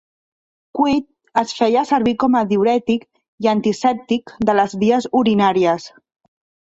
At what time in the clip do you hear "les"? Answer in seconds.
4.61-4.77